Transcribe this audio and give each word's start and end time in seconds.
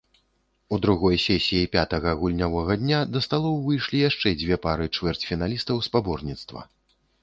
У 0.77 0.79
другой 0.85 1.19
сесіі 1.25 1.67
пятага 1.75 2.15
гульнявога 2.23 2.79
дня 2.85 3.03
да 3.13 3.23
сталоў 3.29 3.63
выйшлі 3.69 4.05
яшчэ 4.09 4.37
дзве 4.43 4.55
пары 4.69 4.93
чвэрцьфіналістаў 4.99 5.75
спаборніцтва. 5.91 6.71